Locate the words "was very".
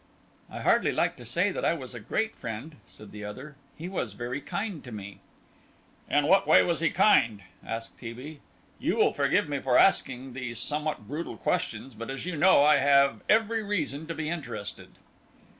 3.87-4.41